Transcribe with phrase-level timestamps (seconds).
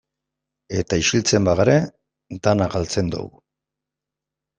[0.77, 1.75] Eta isiltzen bagara,
[2.47, 3.43] dena galtzen dugu.